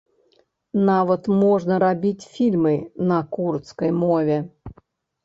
Нават 0.87 1.27
можна 1.43 1.73
рабіць 1.83 2.29
фільмы 2.37 2.71
на 3.13 3.19
курдскай 3.37 3.91
мове. 4.01 4.39